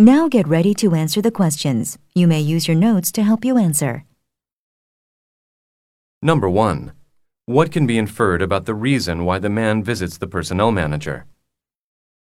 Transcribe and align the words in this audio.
Now 0.00 0.28
get 0.28 0.46
ready 0.46 0.74
to 0.74 0.94
answer 0.94 1.20
the 1.20 1.32
questions. 1.32 1.98
You 2.14 2.28
may 2.28 2.38
use 2.38 2.68
your 2.68 2.76
notes 2.76 3.10
to 3.12 3.24
help 3.24 3.44
you 3.44 3.58
answer. 3.58 4.04
Number 6.22 6.48
1. 6.48 6.92
What 7.46 7.72
can 7.72 7.84
be 7.84 7.98
inferred 7.98 8.40
about 8.40 8.66
the 8.66 8.76
reason 8.76 9.24
why 9.24 9.40
the 9.40 9.48
man 9.48 9.82
visits 9.82 10.16
the 10.16 10.28
personnel 10.28 10.70
manager? 10.70 11.26